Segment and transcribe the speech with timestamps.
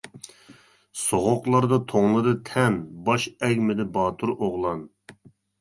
[1.01, 2.79] سوغۇقلاردا توڭلىدى تەن،
[3.11, 4.83] باش ئەگمىدى باتۇر ئوغلان.